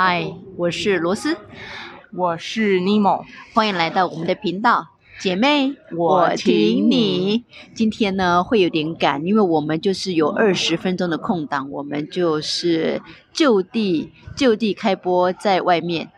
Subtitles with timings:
[0.00, 1.36] 嗨，我是罗斯，
[2.12, 4.86] 我是尼莫，欢迎来到我们的频道，
[5.18, 7.44] 姐妹，我挺你。
[7.74, 16.12] 今天呢会有点赶，因为我们就是有二十分钟的空档，我们就是就地就地开播在外面。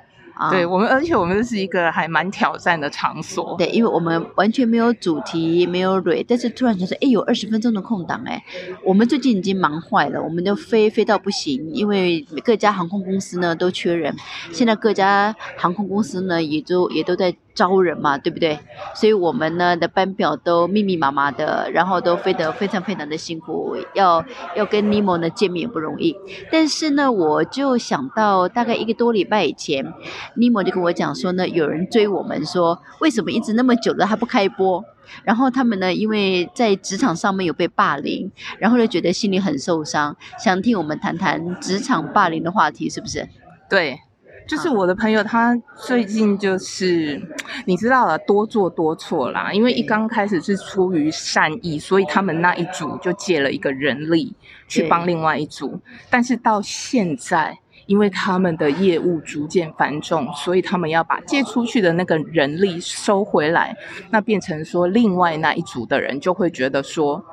[0.51, 3.57] 对我们，而且我们这是一个还蛮挑战的场所。
[3.59, 8.43] 对，因为我们完全没有主题，没有蕊，但是突然就说，哎，有二十分钟的空档，哎，
[8.85, 14.15] 我们最近已经忙坏了，我们都飞飞到不行，因为各家航空公司呢都缺人，
[14.53, 17.35] 现在各家航空公司呢也都也都在。
[17.53, 18.59] 招人嘛，对不对？
[18.95, 26.17] 所以我们呢的班表都密密麻麻的，然后都飞得非常非常的辛苦，要要跟尼莫呢见面也不容易。
[26.51, 29.85] 但是呢，我就想到大概一个多礼拜以前，
[30.35, 34.85] 尼莫就跟我讲说呢，有人追我们说，为什么一直那么久了还不开播？
[35.25, 43.29] 然后他们呢，因为在职场上面有被霸凌，然后就觉得心里很受伤，想听我们谈谈职场霸凌的话题，是不是？
[43.69, 44.01] 对。
[44.49, 47.23] 就是我的朋友，他最近就是
[47.67, 49.53] 你知道了，多做多错啦。
[49.53, 54.35] 因为一刚开始是出于善意，所以他们那一组就借了一个人力
[54.67, 55.81] 去帮另外一组。
[56.09, 63.77] 但是到现在，因为他们的业务逐渐繁重，所以他们要把借出去的那个人力收回来。
[64.11, 67.25] 那变成说，另外那一组的人就会觉得说。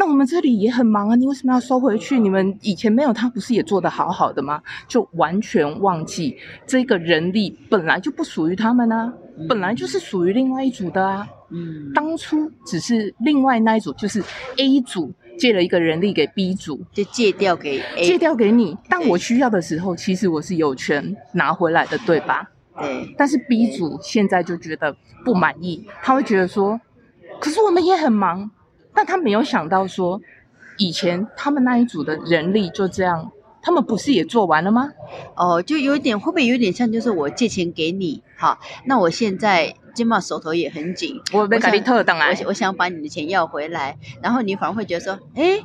[0.00, 2.20] 那我们这里也很忙啊，你为什么要收回去？
[2.20, 4.62] 你们以前没有他，不是也做得好好的吗？
[4.86, 6.36] 就完全忘记
[6.68, 11.26] 这个人力本来就不属于他们啊，嗯、本来就是属于另外一组的啊。
[11.50, 14.22] 嗯，当初只是另外那一组，就是
[14.58, 18.76] A 组借了一个人力给 B 组，就借掉给 A，借掉给你。
[18.88, 22.50] 当我需要的时候，其实我是有权拿回来的，对吧？
[22.78, 23.14] 对。
[23.16, 26.80] 但是 B 组现在就觉得不满意，他会觉得说，
[27.40, 28.50] 可是我们也很忙。
[28.94, 30.20] 但他没有想到说，
[30.76, 33.30] 以前他们那一组的人力就这样，
[33.62, 34.90] 他们不是也做完了吗？
[35.36, 45.60] 哦，就有点会不会有点像，就是我借钱给你，好，那我现在肩膀手头也很紧，我被卡利特等啊，我想把你的钱要回来，然后你反而会觉得说，哎。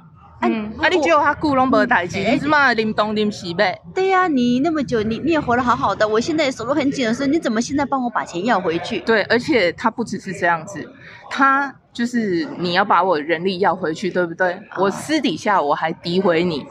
[0.46, 3.80] 嗯，啊，你只有他顾拢无代志，你是嘛临东临西呗？
[3.96, 9.00] 对呀，你那么久，你你也活得好好的，我现在手头很紧的时候，你怎么现在帮我把钱要回去？
[9.06, 10.86] 对，而且他不只是这样子，
[11.30, 14.59] 他就是你要把我人力要回去，对不对？
[14.78, 16.66] 我私底下我还诋毁你。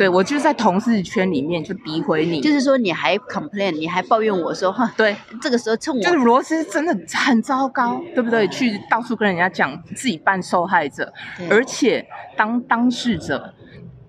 [0.00, 8.48] 对，我就在同事圈里面就诋毁你，就是说你还 complain，你还抱怨我说哈，对，这个时候趁我就是罗斯真的很糟糕，对不对？
[8.48, 11.12] 去到处跟人家讲自己扮受害者，
[11.50, 13.52] 而且当当事者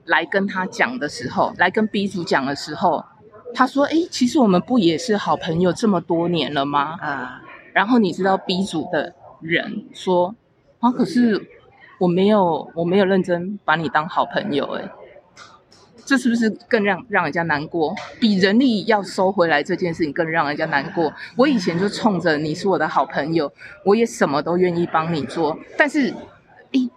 [0.06, 3.03] 来跟他讲的时候，来跟 B 组讲的时候，
[3.53, 7.41] 他说：“哎，其实我们不也是好朋友这么多年了吗？”啊，
[7.74, 10.34] 然后你知道 B 组的人说
[10.80, 11.50] ：“啊，可是
[12.00, 14.90] 我没有，我没有认真把你当好朋友，哎。”
[16.11, 17.95] 这是不是更让让人家难过？
[18.19, 21.13] 比人力要收回来这件事情更让人家难过。
[21.38, 23.49] 我以前就冲着你是我的好朋友，
[23.85, 25.57] 我也什么都愿意帮你做。
[25.77, 26.13] 但是，
[26.73, 26.89] 哎，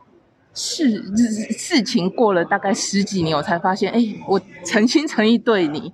[0.53, 1.00] 事
[1.53, 5.92] 事情过了大概十几年，我才发现，哎，我诚心诚意对你，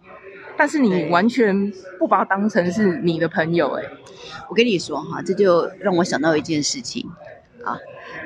[0.56, 3.68] 但是你完全不把我当成是你的朋友。
[3.72, 3.84] 哎，
[4.48, 7.06] 我跟你说哈，这就让我想到一件事情
[7.62, 7.76] 啊，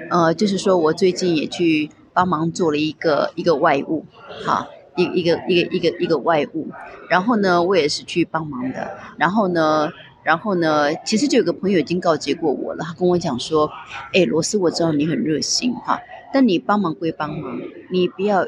[0.08, 4.06] 呃，就是说我最近也去帮忙做了一个一个外务，
[4.46, 4.68] 哈。
[4.96, 6.68] 一一个一个一个一个外物，
[7.08, 8.96] 然后呢，我也是去帮忙的。
[9.16, 9.90] 然后呢，
[10.22, 13.70] 然后呢，其实就有个朋友已经告诫过我了，他跟我讲说
[14.14, 16.00] ：“哎，罗斯，我知道你很热心哈，
[16.32, 17.60] 但你帮忙归帮忙，
[17.90, 18.46] 你不要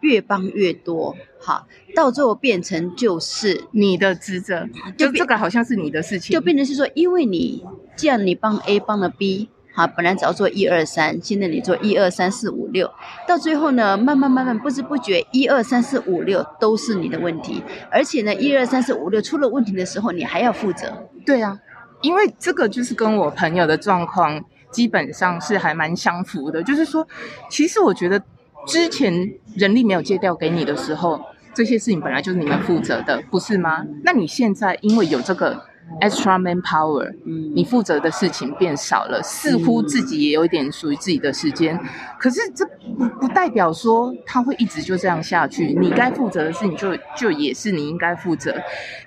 [0.00, 7.64] 越帮越多哈，到最后变成就是你的职责，就这个好像是你的事情，就变成是说，因为你
[7.96, 9.48] 既然你帮 A 帮了 B。”
[9.78, 12.90] 啊，本来只要做一二三，现在你做一二三四五六，
[13.28, 21.06] 到最后呢，慢慢慢慢不知不觉，一二三四五六都是你的问题，而且呢，一二三四五六出了问题的时候，你还要负责。
[21.24, 21.56] 对啊，
[22.00, 27.06] 因为这个就是跟我朋友的状况基本上是还蛮相符的，就是说，
[27.48, 28.20] 其实我觉得
[28.66, 31.24] 之前人力没有借调给你的时候，
[31.58, 33.84] 这些事情本来就是你们负责的，不是吗？
[34.04, 35.60] 那你现在因为有这个。
[36.02, 41.80] Extra manpower，嗯，你负责的事情变少了，似乎自己也有一点属于自己的时间，
[42.18, 42.62] 可是这
[42.98, 45.74] 不不代表说他会一直就这样下去。
[45.80, 48.54] 你该负责的事情就就也是你应该负责，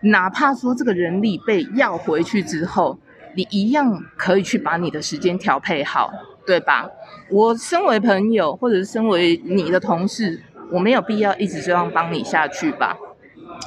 [0.01, 2.97] 哪怕说这个人力被要回去之后，
[3.36, 6.12] 你一样可以去把你的时间调配好，
[6.47, 6.89] 对吧？
[7.30, 12.97] 我身为朋友或者是身为你的同事，我没有必要一直这样帮你下去吧，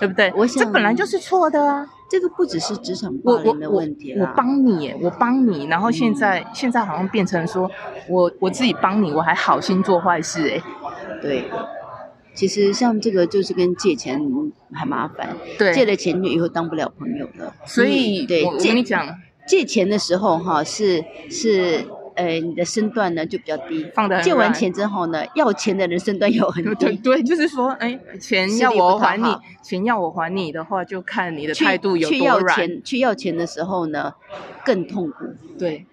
[0.00, 0.32] 对不对？
[0.36, 1.86] 我想这本来就是错的啊。
[2.06, 7.68] 这个不只是职场霸凌的问题我我我帮你，我帮你，然后现在、嗯、现在好像变成说
[8.08, 10.62] 我我自己帮你，我还好心做坏事哎，
[11.20, 11.44] 对，
[12.34, 14.20] 其实像这个就是跟借钱
[14.72, 17.52] 很麻烦，对，借了钱就以后当不了朋友了。
[17.64, 19.08] 所以，对，我跟你讲，
[19.48, 21.84] 借钱的时候哈是是。
[22.14, 24.20] 呃，你的身段呢就比较低，放的。
[24.22, 26.96] 借完钱之后呢，要钱的人身段又很低。
[26.96, 29.24] 对对，就是说，哎，钱要我还你，
[29.62, 32.20] 钱要我还你的话，就看你的态度有多软。
[32.20, 34.12] 去要钱，去要钱的时候呢，
[34.64, 35.24] 更痛苦。
[35.58, 35.86] 对，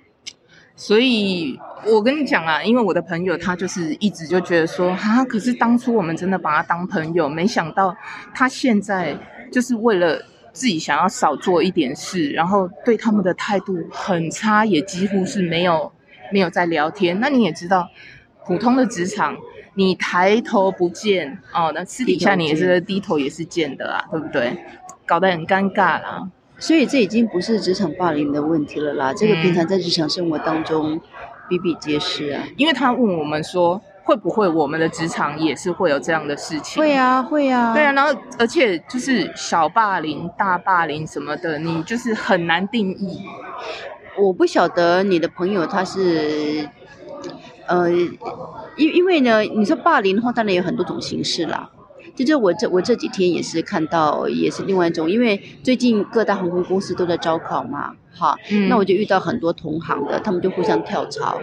[0.75, 7.95] 所以我跟你讲啊，因为我的朋友他就是一直就觉得说，啊，可是当初我们真的把他当朋友，没想到
[8.33, 9.17] 他现在
[9.51, 10.21] 就是为了
[10.53, 15.91] 自己想要少做一点事，然后对他们的态度很差，也几乎是没有。
[16.31, 17.89] 没有在聊天，那你也知道，
[18.45, 19.37] 普通的职场，
[19.75, 24.57] 你抬头不见哦，那私底下你也是低头也是见的啊，对不对？
[25.05, 26.29] 搞得很尴尬啦。
[26.57, 31.01] 所以这已经不是职场霸凌的问题了啦，这个平常在日常生活当中
[31.49, 32.43] 比比皆是啊。
[32.55, 36.79] 因为他问我们说，会不会我们的职场也是会有这样的事情？
[36.79, 37.73] 会啊，会啊。
[37.73, 43.25] 对啊，然后而且就是小霸凌、大霸凌什么的，你就是很难定义。
[44.21, 46.69] 我不晓得你的朋友他是，
[47.67, 47.89] 呃，
[48.77, 51.69] 因因为呢，你说霸凌的话，当然有很多种形式啦。
[52.15, 61.39] 就就我这我这几天也是看到，也是另外一种，因为最近各大航空公司都在招考嘛，哈，嗯、那我就遇到很多同行的，他们就互相跳槽。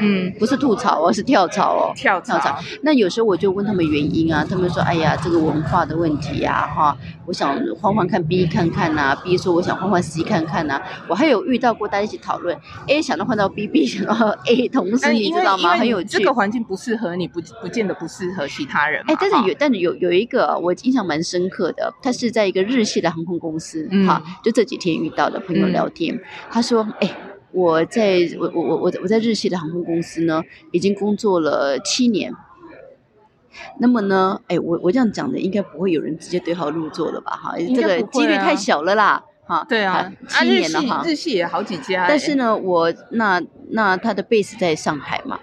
[0.00, 2.38] 嗯，不是吐槽哦，是跳槽哦，跳槽。
[2.38, 2.58] 跳槽。
[2.82, 6.96] 那有时候我就问他们原因啊，他们说：“哎呀，这个文化的问题呀，哈，
[7.26, 12.56] 我想换换看 B 看看呐，B 说我想换换 C 看看呐。”我还有遇到过大家一起讨论
[12.88, 14.14] ，A 想到换到 B，B 想到
[14.46, 15.76] A， 同时你知道吗？
[15.76, 16.08] 很有趣。
[16.18, 19.02] 这个环境不适合你，不不见得不适合其他人。
[19.06, 26.18] 哎，但是有，但是有有一个我印象蛮深刻的，他是在一个日系的航空公司，哈，就这几天遇到的朋友聊天，
[26.50, 27.10] 他说：“哎。”
[27.56, 30.42] 我在我我我我我在日系的航空公司呢，
[30.72, 32.30] 已经工作了七年。
[33.80, 37.32] 那么呢，哎，我我这样讲的，应该不会有人直接对号入座了吧？
[37.32, 39.64] 哈，这个几率太小了啦，哈。
[39.66, 42.06] 对啊，七年了哈，日系也好几家。
[42.06, 45.40] 但是呢，我那那他的 base 在上海嘛。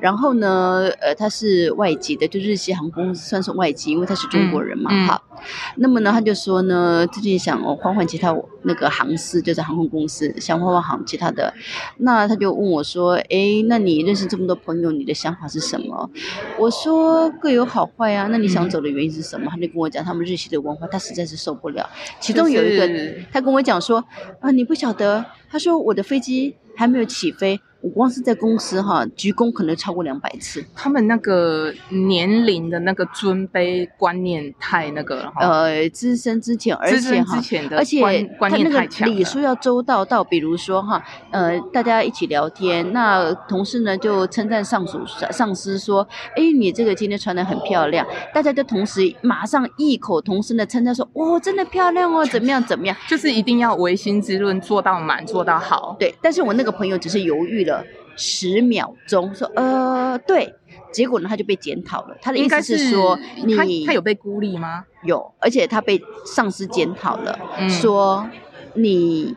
[0.00, 5.44] 然后呢，呃，他是外籍的，就日系航空算是外籍，因为他是中国人嘛，哈、嗯。
[5.76, 11.52] 那么呢，他就说呢，最近想换换其他那个航司，就是航空公司，想换换航其他的。
[11.98, 16.10] 那他就问我说，哎，那你认识这么多朋友，你的想法是什么？
[16.58, 18.28] 我说各有好坏啊。
[18.30, 19.46] 那你想走的原因是什么？
[19.46, 21.88] 嗯、他就跟我讲，他们日系的文化，他实在是受不了。
[22.20, 24.02] 其中有一个，就是、他跟我讲说，
[24.40, 27.60] 啊，你不晓得，他说我的飞机还没有起飞。
[27.84, 30.64] 我光是在公司哈，鞠躬可能超过两百次。
[30.74, 35.46] 他们那个年龄的那个尊卑观念太那个了哈。
[35.46, 37.38] 呃，资深之前，而且哈，
[37.76, 38.00] 而且
[38.40, 44.98] 他那个礼数要周到到，比如说哈，呃，大家一起聊天，那同事呢就称赞上属
[45.30, 48.06] 上司说，哎，你这个今天穿得很漂亮。
[48.32, 52.96] 大家就同时马上异口同声的称赞说，哦，真的漂亮哦，怎么样怎么样？
[53.06, 55.94] 就是一定要唯心之论做到满，做到好。
[56.00, 57.73] 对，但是我那个朋友只是犹豫了。
[58.16, 60.54] 十秒钟，说呃对，
[60.92, 62.16] 结果呢他就被检讨了。
[62.22, 64.84] 他的意思是说，是你他，他有被孤立吗？
[65.02, 68.28] 有，而且他被上司检讨了，嗯、说
[68.74, 69.34] 你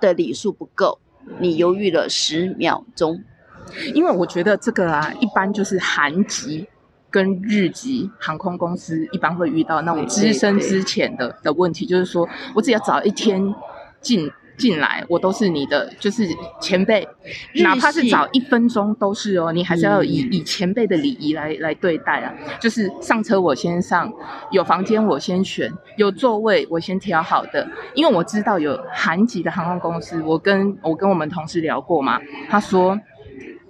[0.00, 0.98] 的礼数不够，
[1.38, 3.22] 你犹豫了十秒钟。
[3.94, 6.66] 因为我觉得这个啊，一般就是韩籍
[7.08, 13.54] 跟日籍航空公司一般会遇到那种资深之前的的问题，就是说我只要早一天
[14.00, 14.28] 进。
[14.56, 16.26] 进来，我都是你的，就是
[16.60, 17.06] 前辈，
[17.62, 22.34] 哪怕是早一分钟都是哦，你还是要以、嗯、以前辈的礼仪来来对待啊。
[22.60, 24.12] 就是上车我先上，
[24.50, 32.98] 有房间我先选，有座位我先挑好的，因为我知道有韩籍的航空公司，我跟我跟我们同事聊过嘛，他说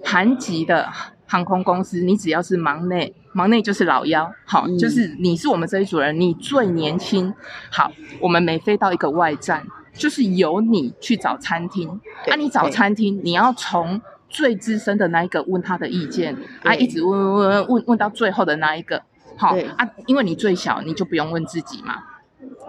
[0.05, 0.88] 韩籍的
[1.26, 7.35] 航空公司，你只要是忙内，忙内就是老幺，好，嗯、就是你是我们这一组人，你最年轻，
[7.71, 7.90] 好，
[8.21, 9.66] 我们每飞到一个外站。
[9.96, 19.02] 就是由你去找餐厅，那啊，你找餐厅，你要从最资深的那一个问他的意见，啊，一直问问问问问到最后的那一个，
[19.36, 21.94] 好啊，因为你最小，你就不用问自己嘛。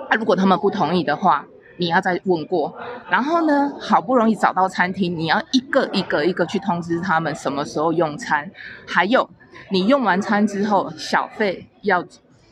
[0.09, 1.45] 啊，如果他们不同意的话，
[1.77, 2.73] 你要再问过。
[3.09, 8.49] 然后呢，好不容易找到餐厅，你要一个一个一个去通知他们什么时候用餐，
[8.87, 9.29] 还有
[9.71, 12.05] 你用完餐之后，小费要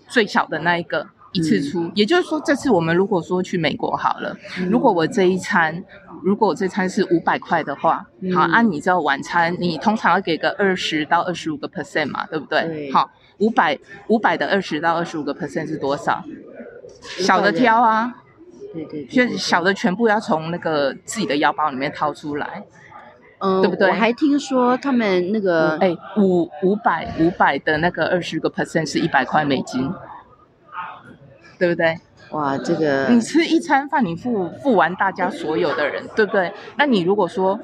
[0.08, 1.08] 最小的那一个。
[1.36, 5.84] 一次出，嗯、也就是说，这次我们如果说去美国好了，嗯、如果我这一餐，
[6.24, 12.62] 如果我这餐是五百块的话，嗯、好，按、啊、你知道晚餐，你通常要给个二十到二十五个 percent 嘛，对不对？
[12.64, 13.78] 对好，五百
[14.08, 16.24] 五百的二十到二十五个 percent 是多少？
[17.02, 18.14] 小的挑啊，
[18.74, 22.64] 对对，对，对，就小的全部要从那个自己的腰包里面掏出来。
[23.40, 23.90] 嗯，对不对？
[23.90, 29.92] 我还听说他们那个，哎，五五百五百的那个二十个 percent 是一百块美金，
[31.58, 31.98] 对不对？
[32.32, 36.52] 哇，这个你吃一餐饭，你付付完大家所有的人，对不对？
[36.78, 37.60] 那你如果说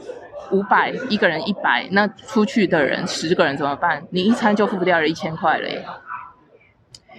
[0.52, 4.04] 五百一个人一百，那出去的人十个人怎么办？
[4.12, 5.84] 你一餐就付不掉了一千块了耶，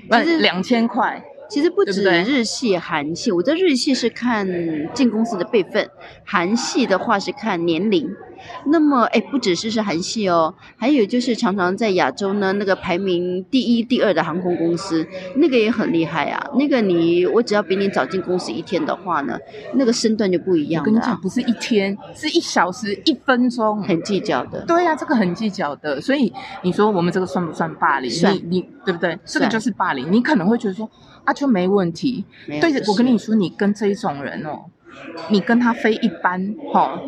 [0.08, 1.22] 那两千块。
[1.48, 4.46] 其实不止日系、韩系，我在日系是看
[4.94, 5.90] 进公司的辈分，
[6.24, 8.08] 韩系的话是看年龄。
[8.66, 15.06] 那么，哎，不只是是韩系哦，还有就是常常在亚洲呢，那个排名第一、第二的航空公司，
[15.36, 16.44] 那个也很厉害啊。
[16.58, 19.38] 那个你，我只要比你早进公司一天的话呢，
[19.74, 20.88] 那个身段就不一样了。
[20.88, 24.64] 我跟你讲，不是一天，是一小时、一分钟，很计较的。
[24.66, 26.00] 对呀、啊，这个很计较的。
[26.00, 26.32] 所以
[26.62, 28.10] 你说我们这个算不算霸凌？
[28.10, 29.18] 你你对不对？
[29.24, 30.10] 这个就是霸凌。
[30.12, 30.88] 你可能会觉得说。
[31.24, 32.24] 啊，就没问题。
[32.48, 34.64] 对，我跟你说，你跟这一种人哦，
[35.28, 37.02] 你跟他飞一班，哈、哦，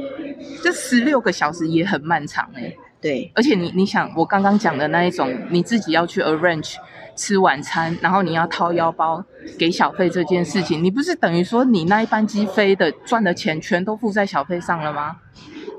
[0.63, 2.75] 这十六个小时也很漫长哎。
[3.01, 6.77] 对，而且你你想，我刚刚讲的那一种，你自己要去 arrange
[7.15, 9.23] 吃晚餐，然后你要掏腰包
[9.59, 15.17] 给小费这件事情，你不是等于说你那一班机飞的赚的钱全都付在小费上了吗？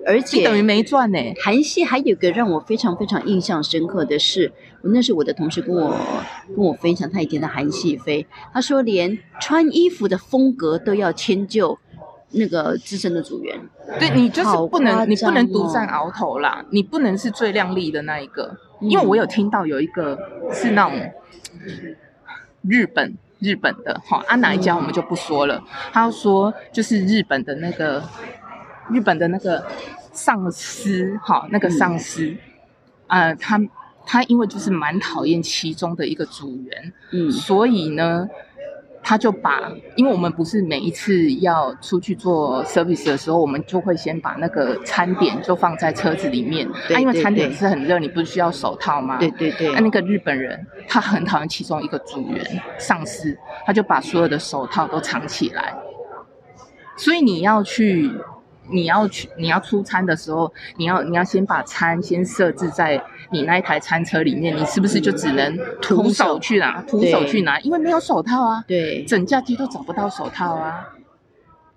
[0.07, 1.17] 而且等于没赚呢。
[1.43, 5.97] 韩系还有个让我非常非常印象深刻的是，我那是我的同事跟我
[6.55, 11.79] 跟我分享他以前的韩系飞，他说连穿衣服的风格都要迁就
[12.31, 13.59] 那个资深的组员。
[13.99, 18.57] 对，你就是不能，哦、你不能独占鳌头啦，你不能是最靓丽的那一个。
[18.81, 20.17] 因为我有听到有一个
[20.51, 21.11] 是那种
[22.61, 25.63] 日本日本的哈，啊哪一家我们就不说了。
[25.91, 28.03] 他说就是日本的那个。
[28.87, 29.65] 日本的那个
[30.13, 32.23] 上司，哈，那个上司，
[33.07, 33.59] 嗯、呃，他
[34.05, 38.29] 他因为就是蛮讨厌其中的一个组员，嗯，所以呢，
[39.07, 49.17] 他就把，因为我们不是每一次要出去做 service 的时候，我们就会先把那个餐点就放在车子里面，对，因为餐点是很热，你不是需要手套吗？
[49.19, 49.67] 对对对。
[49.73, 52.43] 那、啊、那个日本人他很讨厌其中一个组员
[52.79, 55.75] 上司，他就把所有的手套都藏起来，
[56.97, 58.11] 所以你要去。
[58.69, 66.81] 你要去，你要出餐的时候，你要你要先把餐先设置在你那一台餐车里面，你是不是就只能徒手去拿？
[66.83, 68.63] 徒手去拿，因为没有手套啊。
[68.67, 70.89] 对，整架机都找不到手套啊。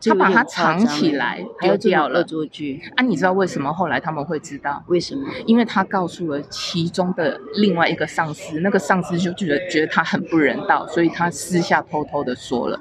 [0.00, 2.20] 他把它藏起来，丢掉了。
[2.20, 3.02] 恶作剧啊！
[3.02, 4.80] 你知道为什么后来他们会知道？
[4.86, 5.26] 为什么？
[5.44, 12.78] 因为他告诉了其中的另外一个上司，那个上司就觉得觉得他很不人道，所以他私下偷偷的说了。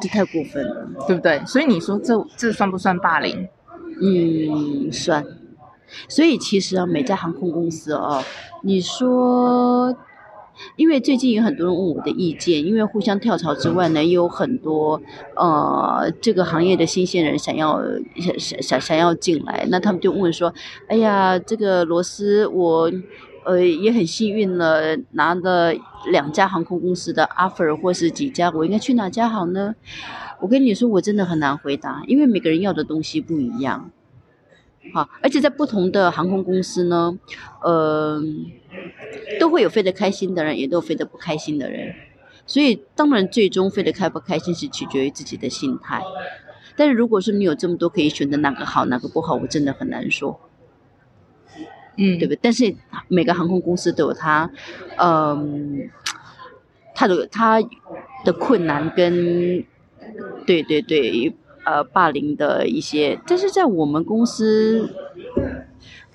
[0.00, 1.42] 这太过分了，对不对？
[1.46, 3.48] 所以你说这这算不算霸凌？
[4.00, 5.24] 嗯，算。
[6.08, 8.22] 所以其实啊，每家航空公司哦，
[8.62, 9.96] 你说，
[10.76, 15.00] 因为最近有很多人问我的意见，因为互相跳槽之外呢，也有很多
[15.36, 17.80] 呃这个行业的新鲜人想要
[18.38, 20.52] 想想想要进来，那他们就问说
[20.88, 22.90] ：“哎呀，这个罗斯我。”
[23.44, 25.72] 呃，也很幸运了，拿了
[26.10, 29.74] 两家航空公司的 offer 或是几家，我应该去哪家好呢？
[30.40, 33.90] 我跟你说，我真的很难回答，因为每个人要的东西不一样。
[34.92, 37.18] 好，而且在不同的航空公司呢，
[37.62, 38.20] 呃，
[39.40, 41.94] 都会有飞得开心的人，也都有飞得不开心的人。
[42.46, 46.02] 所以，当然最终飞得开不开心是取决于自己的心态。
[46.76, 50.43] 但是如果说你有这么多可以选择，哪个好，哪个不好，我真的很难说。
[51.96, 52.38] 嗯，对不对？
[52.42, 52.74] 但是
[53.08, 54.50] 每个航空公司都有它，
[54.96, 55.88] 嗯，
[56.94, 57.60] 它的它
[58.24, 59.64] 的困难跟，
[60.46, 61.32] 对对对，
[61.64, 63.18] 呃，霸凌的一些。
[63.26, 64.88] 但是在我们公司，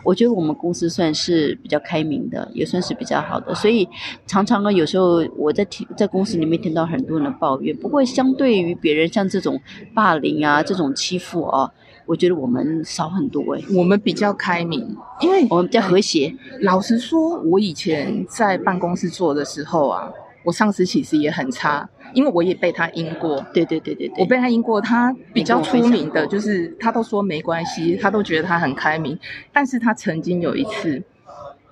[0.03, 3.53] 我觉得我们公司算是比较开明的，也算是比较好的。
[3.55, 3.87] 所以
[4.25, 7.75] 常常呢，有时候我在听在公司里面听到很多人的抱怨。
[7.77, 9.59] 不过相对于别人像这种
[9.93, 11.71] 霸凌啊，这种欺负啊。
[12.05, 16.33] 我觉得我们少很多哎，我们比较开明，因为我们比较和谐。
[16.61, 20.11] 老实说，我以前在办公室做的时候啊，
[20.43, 23.43] 我上司其实也很差，因为我也被他阴过。
[23.53, 24.79] 对对对对对，我被他阴过。
[24.79, 29.19] 他比较出名的就是，他都说没关系，他都觉得他很开明。
[29.51, 31.03] 但是他曾经有一次，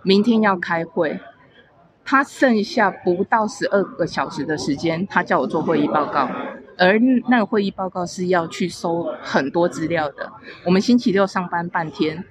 [0.04, 1.20] 明天要开会，
[2.04, 6.30] 他剩下不到十二个小时的时间，他叫我做会议报告。
[6.78, 10.32] 而那个会议报告是要去收很多资料的。
[10.64, 12.24] 我们星期六上班半天，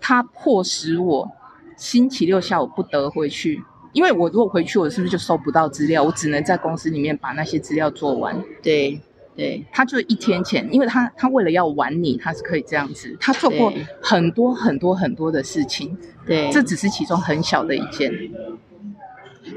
[0.00, 1.30] 他迫使我
[1.76, 3.62] 星期六下午不得回去，
[3.94, 6.02] 因为我如果回去，我是不是就收不到资料？
[6.02, 8.38] 我只能在公司里面把那些资料做完。
[8.62, 9.00] 对
[9.34, 13.16] 对，他就一天前，因为他他为了要玩你，他是可以这样子。
[13.18, 13.72] 他做过
[14.02, 15.96] 很多很多很多的事情。
[16.26, 18.12] 对，这只是其中很小的一件。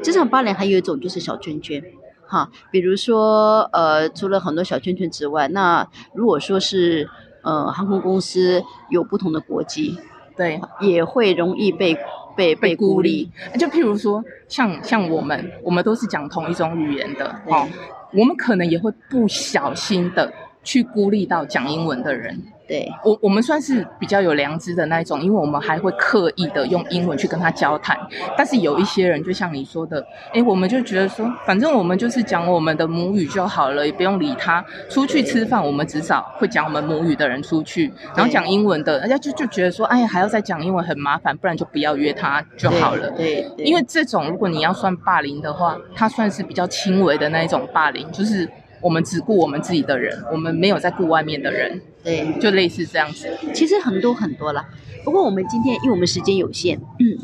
[0.02, 1.84] 职场霸凌还有一种就是小圈圈。
[2.30, 7.10] 哈，比如说，呃，除了很多小圈圈之外，那如果说是，
[7.42, 9.98] 呃航空公司有不同的国籍，
[10.36, 11.98] 对，也会容易被
[12.38, 13.30] 被被孤立。
[13.60, 17.68] 就譬如说，像像我们，我们都是讲同一种语言的，哦，
[18.14, 20.32] 我们可能也会不小心的
[20.64, 22.42] 去孤立到讲英文的人。
[22.68, 27.98] 对我，我们算是比较有良知的那一种，因为我们还会刻意的用英文去跟他交谈。
[28.38, 34.64] 但是有一些人，就像你说的，哎，我们就觉得说，反正我们就是讲我们的母语就好了，也不用理他。
[34.90, 43.10] 出去吃饭，我们至少会讲我们母语的人出去，然后讲英文的，人家就就觉得说，哎呀，还要再讲英文很麻烦，不然就不要约他就好了。
[43.12, 48.50] 对，对，对，因为这种如果你要算霸凌的话，他算是比较轻微的那一种霸凌，就是。
[48.82, 53.28] 我们只顾我们自己的人，我们没有在顾外面的人，对，就类似这样子。
[53.54, 54.64] 其实很多很多了，
[55.04, 57.18] 不过我们今天因为我们时间有限，嗯，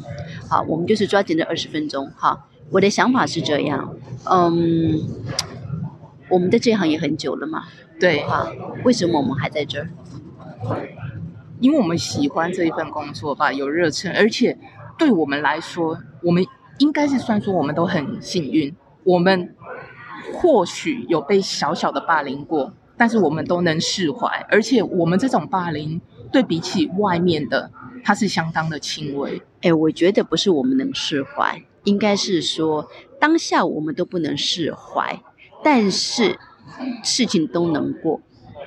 [0.49, 2.09] 好，我们就是抓紧这二十分钟。
[2.15, 3.95] 哈，我的想法是这样，
[4.25, 4.99] 嗯，
[6.29, 7.65] 我们在这行也很久了嘛，
[7.99, 8.51] 对，啊，
[8.83, 9.89] 为什么我们还在这儿？
[11.59, 14.57] 因为我们喜欢这一份工作吧，有热忱，而且
[14.97, 16.43] 对我们来说，我们
[16.79, 19.55] 应该是算说我们都很幸运，我们。
[20.33, 27.71] 或许有被小小的霸凌过，但是我们都能释怀，而且我们这种霸凌对比起外面的，
[28.03, 29.41] 它是相当的轻微。
[29.61, 35.21] 哎，我觉得不是我们能释怀，应该是说当下我们都不能释怀，
[35.63, 36.37] 但是
[37.03, 38.19] 事情都能过。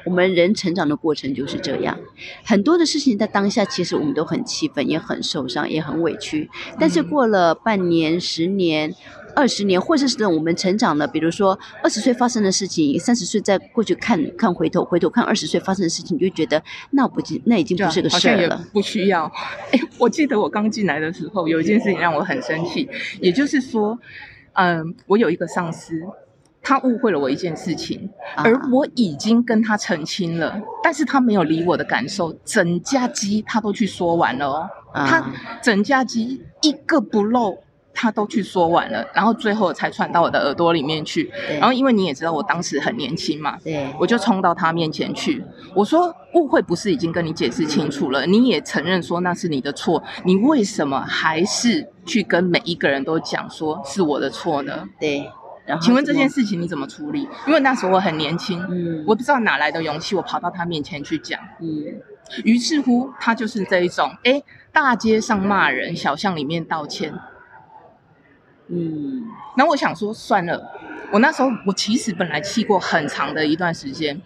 [0.04, 1.99] 我们人成长的过程就是这样，
[2.44, 8.94] 很多的事情在当下其实我们都很气愤，也很受伤，也很委屈，但是过了半年、十年。
[9.37, 16.61] 二十年，或者是我们成长了，比如说二十岁发生的事情，三十岁再过去看看回头，回头看二十岁发生的事情，你就觉得
[16.93, 19.31] 那不那已经不是个事儿了，不需要。
[19.71, 22.88] 哎，我记得我刚进来的时候，有一件事情让我很生气，
[23.21, 23.99] 也就是说，
[24.55, 26.00] 嗯，我有一个上司，
[26.62, 35.31] 他误会了我一件事情，而我已经跟他澄清了，但是他没有理我的感受，整架机他都去说完了哦，他
[35.62, 37.59] 整架机一个不漏。
[37.98, 41.32] 他都去说完了，然后最后才传到我的耳朵里面去。
[41.58, 45.42] 然后因为你也知道我当时很年轻嘛，对，我就冲到他面前去，
[45.74, 54.87] 我说误会不是已经跟你解释清楚了，你也承认说那是你的错，你为什么还是去跟每一个人都讲说是我的错呢？
[55.00, 55.26] 对，
[55.64, 57.26] 然后请问这件事情你怎么处理？
[57.46, 61.66] 因为那时候我很年轻，嗯，我不知道哪来的勇气，我跑到他面前去讲，嗯，
[62.44, 67.14] 于是乎他就是这一种，哎，大街上骂人，小巷里面道歉。
[68.68, 69.24] 嗯，
[69.57, 70.61] 那我想说算了，
[71.12, 74.20] 我那时候我其实本来气过很长的一段时间，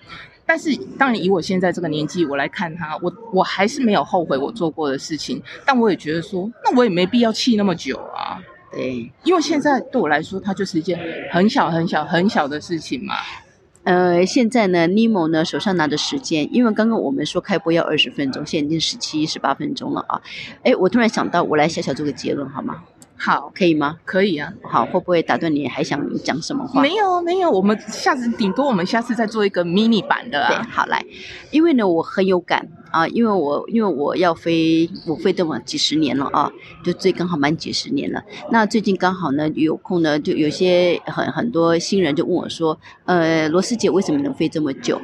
[0.47, 8.41] 但是当然以我现在这个年纪，我来看他，我我还是没有后悔我做过的事情，但我也觉得说，那我也没必要气那么久啊。
[8.73, 10.99] 对，因为现在对我来说，它就是一件
[11.31, 13.15] 很小很小很小的事情嘛。
[13.83, 20.21] 呃，现在呢，Nemo 呢手上拿着时间，因为刚刚我们说开播要二十分钟，现在已经十七十八分钟了啊。
[20.63, 22.85] 哎，我突然想到，我来小小做个结论好吗？
[23.23, 23.99] 好，可以吗？
[24.07, 24.51] 可以啊。
[24.63, 25.69] 好，会不会打断你？
[25.69, 26.81] 还想讲什么话？
[26.81, 27.51] 没有，没有。
[27.51, 30.49] 我们下次顶多我们下次再做一个 mini 版的啊。
[30.49, 31.05] 对，好来。
[31.51, 36.51] 因为呢，我很有感啊，因为我因为我要飞，我飞这么几十年了啊，
[36.83, 38.25] 就最刚好满几十年了。
[38.51, 44.99] 那最近刚好呢有空呢，就有些很很多新人就问我说，呃，罗斯姐为什么能飞这么久？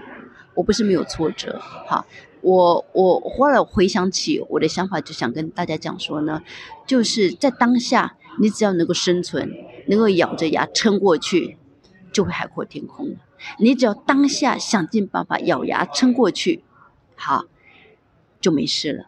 [0.54, 2.06] 我不是没有挫折，好。
[2.46, 6.40] 我我后来回想起我的想法，就想跟大家讲说呢，
[6.86, 9.50] 就是在当下，你只要能够生存，
[9.88, 11.56] 能够咬着牙撑过去，
[12.12, 13.16] 就会海阔天空。
[13.58, 16.62] 你只要当下想尽办法咬牙撑过去，
[17.16, 17.46] 好，
[18.40, 19.06] 就没事了，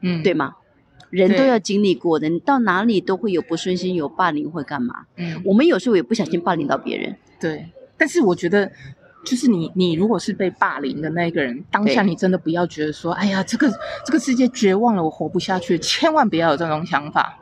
[0.00, 0.56] 嗯，对吗？
[1.10, 5.06] 人都要经历过的，你到哪里都会有不顺心，有霸凌会干嘛？
[5.14, 7.68] 嗯，我们有时候也不小心霸凌到别人，对。
[7.96, 8.72] 但是我觉得。
[9.24, 13.68] 就是你，你如果是被霸凌的那个人，当下你真的不要觉得说，哎呀，这个
[14.06, 17.40] 这个世界绝望了，我活不下去，千万不要有这种想法。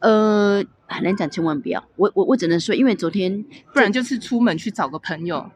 [0.00, 1.82] 呃，很难讲，千万不要。
[1.96, 5.50] 我我我只能说，因为昨天，不然就是出门去找个朋友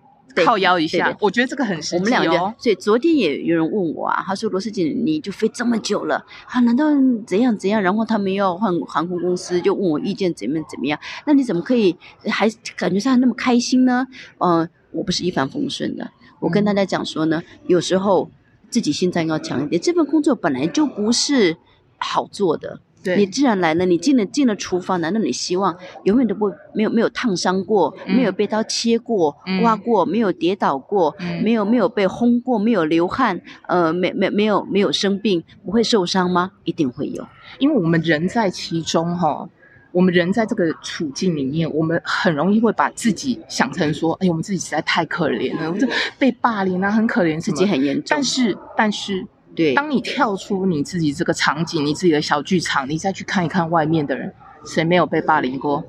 [0.45, 1.17] 靠腰一下。
[1.21, 1.99] 我觉得这个很实际哦。
[1.99, 6.87] 我们两个，所以昨天也有人问我啊，他说罗世锦，你就飞这么久了，啊，难道
[7.27, 7.81] 怎样怎样？
[7.81, 10.99] 然后他们要换航空公司，就问我意见怎么怎么样？
[11.27, 14.07] 那你怎么可以还感觉上那么开心呢？
[14.38, 14.69] 嗯、呃。
[14.94, 18.30] 我不是一帆风顺的，我跟大家讲说呢，有时候
[18.70, 19.80] 自己心脏要强一点。
[19.80, 21.57] 这份工作本来就不是
[21.98, 36.52] 好做的，对，你既然来了，你进了进了厨房，难道你希望永远都不没有没有烫伤过，没有被刀切过、刮过，没有跌倒过，没有没有被轰过，没有流汗，呃，没没没有没有生病，不会受伤吗？
[36.64, 37.26] 一定会有，
[37.59, 39.48] 因为我们人在其中哈。
[39.94, 45.87] 我们人在这个处境里面，我们很容易会把自己想成说，哎，我们自己实在太可怜了，我这
[46.18, 48.04] 被霸凌啊，很可怜，自己很严重。
[48.09, 54.35] 但是，但是，对，当你跳出你自己这个场景，你自己的小剧场，你再去看一看外面的人，
[54.66, 55.85] 谁没有被霸凌过？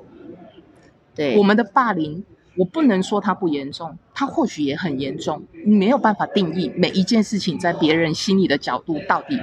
[1.14, 2.24] 对，我们的霸凌。
[2.58, 5.44] 我不能说它不严重，它或许也很严重。
[5.66, 9.38] 你没有办法定义每一件事情在别人心里的角度到底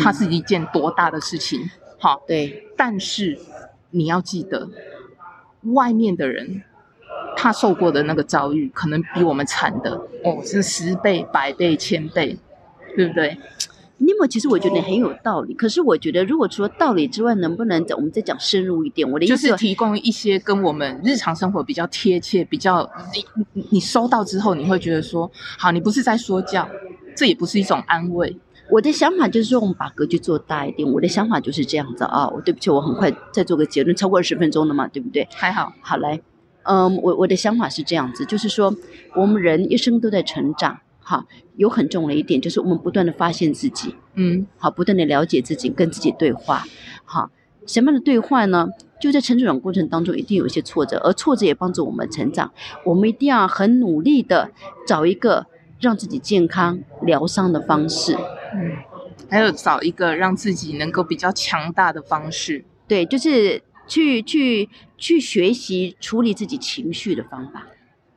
[0.00, 1.60] 它是一件多大的事情。
[2.00, 2.64] 好、嗯，对。
[2.76, 3.38] 但是
[3.96, 4.68] 你要记得，
[5.72, 6.62] 外面的人
[7.36, 12.38] 他受过的那个遭遇，可能比我们惨的哦，是十倍、百倍、千倍，
[12.94, 13.38] 对不对？
[13.98, 15.54] 那么，其实我觉得很有道理。
[15.54, 19.10] 可是我觉得，如果除了道理之外，能不能我们再讲深入一点？
[19.10, 22.88] 我的意思就是提供一些跟我们日常生活比较贴切、比较
[23.54, 26.68] 你你收到之后，你会觉得说，好，你不是在说教，
[27.16, 28.36] 这也不是一种安慰。
[28.70, 30.90] 我的想法就是说，我们把格局做大一点。
[30.90, 32.28] 我的想法就是这样子啊。
[32.28, 35.26] 我对不起，我很快再做个结论，超过二十分钟了嘛，对不对？
[35.32, 36.20] 还好，好来，
[36.64, 38.74] 嗯，我我的想法是这样子，就是说，
[39.14, 40.80] 我们人一生都在成长。
[40.98, 41.24] 哈，
[41.54, 46.64] 有很重要的一点就是我们不断的发现自己，嗯，好，不断的了解自己，跟自己对话。
[47.04, 47.30] 好，
[47.64, 48.68] 什么样的对话呢？
[48.98, 52.50] 就在成长过程当中，一定有一些挫折，而挫折也帮助我们成长。
[52.84, 54.50] 我们一定要很努力的
[54.84, 55.46] 找一个
[55.78, 58.16] 让自己健康疗伤的方式，
[58.54, 58.76] 嗯，
[59.30, 62.64] 还有找一个让自己能够比较强大的方式。
[62.86, 67.66] 对，就是去去去学习处理自己情绪的方法。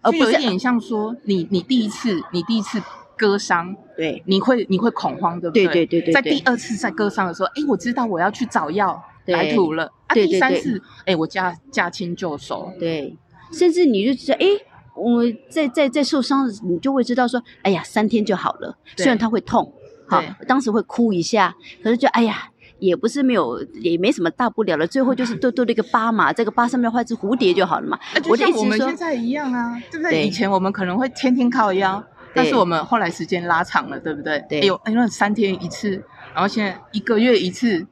[0.02, 2.82] 而不是有点像说，你你第一次你第一次
[3.18, 5.66] 割伤，对，你会你会恐慌，对不对？
[5.66, 6.14] 对对对对。
[6.14, 9.92] 在第二次在割伤的时候，哎，我知道我要去找药来涂了。
[10.14, 10.40] 对对对。
[10.40, 12.72] 啊，第三次，哎，我驾驾轻就熟。
[12.80, 13.14] 对，
[13.52, 14.48] 甚至你就觉得，哎，
[14.96, 18.78] 我在在在受伤，你就会知道说，哎呀，三天就好了。
[18.96, 19.74] 虽然它会痛，
[20.10, 22.50] 好，当时会哭一下，可是就哎呀。
[22.80, 24.88] 也不是没有，也没什么大不了的。
[24.88, 28.00] 最后就是多多了一个疤嘛，这个疤上面画一只蝴蝶就好了嘛。
[28.24, 30.26] 就像我们现在一样啊，对不对？
[30.26, 32.02] 以前我们可能会天天靠腰，
[32.34, 34.42] 但是我们后来时间拉长了，对不对？
[34.48, 34.62] 对。
[34.62, 36.02] 哎呦，因为三天一次，
[36.34, 37.86] 然后现在一个月一次。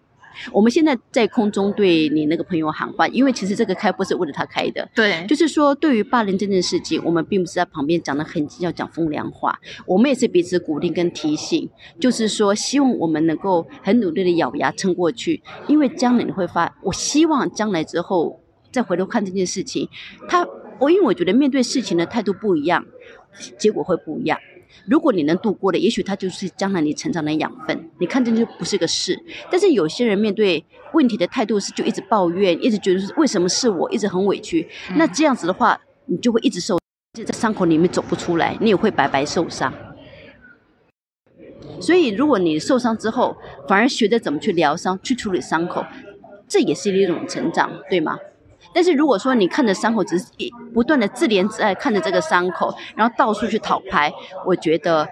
[0.51, 4.87] 我们现在在空中对你那个朋友喊话，因为其实这个开播是为了他开的。
[4.95, 11.69] 对，就是说，对于霸凌这件事情，我们并不是在旁边讲得很要讲风凉话，我们也是彼此鼓励跟提醒，
[11.99, 19.87] 就是说，希望我们能够很努力的咬牙撑过去，因为将来你会发，我希望将来之后再回头看这件事情，
[20.27, 20.47] 他，
[20.79, 22.85] 我因为我觉得面对事情的态度不一样，
[23.57, 24.39] 结果会不一样。
[24.85, 27.89] 如果你能度过的，也许它就是将来你成长的养分。
[27.99, 29.19] 你看这就不是个事，
[29.51, 34.67] 但是有些人面对问题的态度是就一直抱怨，一直觉得是为什么是我，一直很委屈。
[34.89, 36.79] 嗯、那这样子的话，你就会一直受，
[37.13, 39.73] 就在伤口里面走不出来，你也会白白受伤。
[41.79, 45.85] 所以，如果你受伤之后，反而学着怎么去疗伤，去处理伤口，
[46.47, 48.17] 这也是一种成长，对吗？
[48.77, 50.25] 但是如果说你看着伤口，只是
[50.71, 54.13] 不断的自怜自爱，看着这个伤口，然后到处去讨拍，
[54.45, 55.09] 我觉得，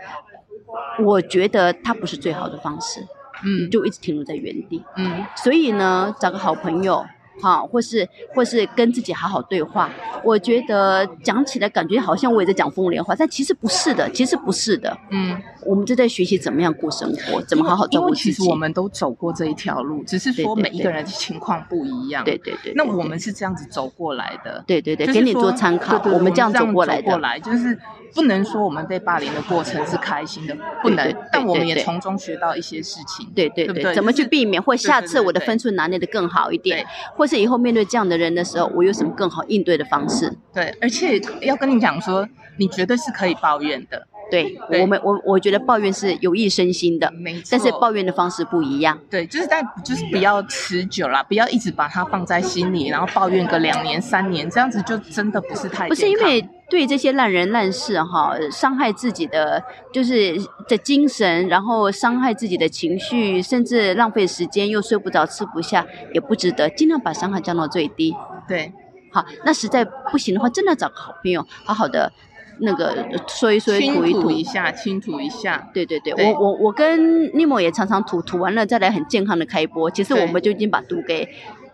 [1.04, 3.02] 我觉得它不是最好的方式，
[3.44, 7.04] 嗯，就一直停留在原地，嗯，所以呢，找个好朋友。
[7.42, 9.90] 好，或是或是跟自己好好对话，
[10.24, 14.98] 我觉得讲起来感觉好像我也在讲风凉话，但其实不是的，其实不是的。
[15.12, 18.32] 嗯，我们就在学习怎么样过生活，怎么好好照顾自己。
[18.32, 22.24] 其实我们都走过这一条路，只是说每一个人的情况不一样。
[22.24, 22.74] 对对对，对。
[22.76, 24.64] 那我们是这样子走过来的。
[24.66, 26.02] 对对对，给你做参考。
[26.12, 27.04] 我们这样走过来的。
[27.04, 27.78] 过来就是
[28.16, 31.14] 不能说我们被霸凌的过程是开心的，不能。
[31.32, 33.30] 但我们也从中学到一些事情。
[33.36, 33.94] 对对对。
[33.94, 40.34] 怎么去避免，或下次我的分数拿捏的更好一点，或是以后面对这样的人的时候，我有什么更好应对的方式？
[40.54, 44.08] 对，而且要跟你讲说，你绝对是可以抱怨的。
[44.32, 47.50] 对，对我们我我觉得抱怨是有益身心的，没错。
[47.52, 49.00] 但是抱怨的方式不一样。
[49.08, 55.88] 对，就是但就是不要持久啦，不要一直把它放在心里，然后抱怨个两年三年，这样子就真的不是太。
[55.88, 60.36] 不是因为对这些烂人烂事哈，伤害自己的就是
[60.68, 66.70] 的精神，然后伤害自己的情绪，甚至浪费时间，又睡不着吃不下，也不值得。
[66.70, 68.16] 尽量把伤害降到最低。
[68.48, 68.74] 对，
[69.12, 72.12] 好，那实在不行的话，真的找个好朋友，好好的。
[72.60, 75.68] 那个说一说，吐一吐一下，清吐一下。
[75.74, 79.92] 对对对，对我我我跟尼莫也常常吐，吐完了再来很健康的开播。
[79.92, 81.26] 其实我们就已经把毒给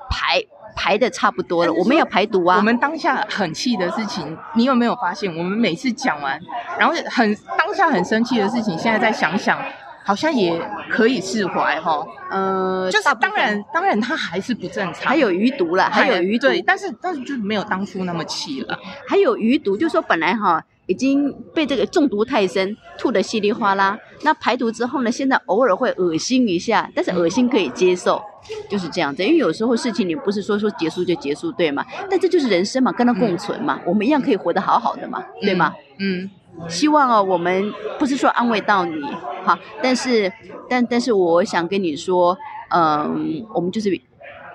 [0.10, 0.42] 排
[0.76, 2.58] 排的差不多了，我们要排毒啊。
[2.58, 5.36] 我们当下很气的事情，你有没有发现？
[5.36, 6.40] 我们每次讲完，
[6.78, 9.58] 然后很当下很生气的事情，现在再想想，
[10.04, 12.06] 好像也可以释怀哈。
[12.30, 18.78] 呃，就是当然当然他还是不正常，还有余毒了，还有余毒，但是但是就没有当初那么气了。
[19.08, 20.64] 还有余毒，就是说本来哈。
[20.88, 23.98] 已经被这个中毒太深，吐得稀里哗啦。
[24.24, 25.12] 那排毒之后呢？
[25.12, 28.22] 现在偶尔会恶心一下，但是恶心可以接受。
[28.70, 29.24] 就是这样子。
[29.24, 31.86] 因为有时候事情你不是说说结束就结束，对吗？
[32.10, 35.74] 但这就是人生嘛，跟他共存嘛，嗯、我们一样可以活得好好的嘛，对吗？
[36.00, 36.30] 嗯。
[36.70, 39.02] 希望啊，我们不是说安慰到你，
[39.44, 40.32] 好，但是
[40.70, 42.38] 但但是我想跟你说，
[42.70, 43.90] 嗯，我们就是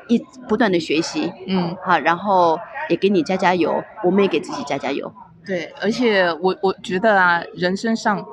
[0.07, 2.59] 一不断的学习，嗯，好，然后
[2.91, 5.11] 也给你加加油，我们也给自己加加油。
[5.45, 8.25] 对，而且我我觉得啊，人生上。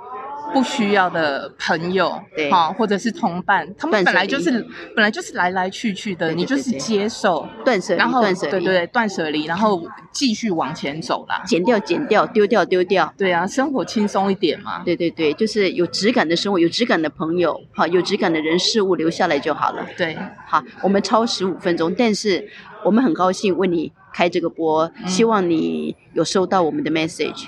[0.54, 22.48] 不需要的朋友，对，好，或者是同伴，他们本来就是本来就是来来去去的，你就是接受断舍离，然后断舍离，对对，断舍离，然后继续往前走啦，剪掉剪掉，丢掉丢掉，对啊，生活轻松一点嘛，对对对，就是有质感的生活，有质感的朋友，好，有质感的人事物留下来就好了，对，好，我们超十五分钟，但是
[22.86, 27.48] 我们很高兴为你开这个播，希望你有收到我们的 message，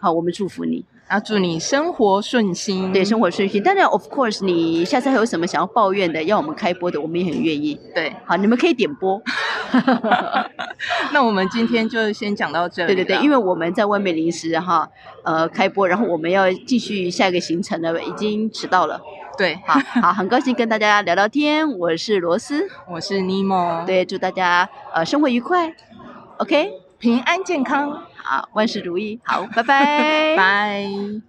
[0.00, 0.84] 好，我们祝福你。
[1.08, 2.92] 啊，祝你生活顺心。
[2.92, 3.62] 对，生活顺心。
[3.62, 7.80] 当然，of course，你下次还有什么想要抱怨的，要我们开播的，我们也很愿意。
[7.94, 9.18] 对，好，你们可以点播。
[11.10, 12.94] 那我们今天就先讲到这里。
[12.94, 14.86] 对对对，因为我们在外面临时哈，
[15.24, 19.00] 呃，开播，然后我们要继续下一个行程了，已经迟到了。
[19.38, 21.66] 对，好好，很高兴跟大家聊聊天。
[21.78, 23.82] 我是罗斯，我是尼莫。
[23.86, 25.72] 对，祝大家呃生活愉快
[26.36, 28.07] ，OK，平安健康。
[28.28, 29.18] 啊，万事如意。
[29.24, 31.27] 好，拜拜， 拜。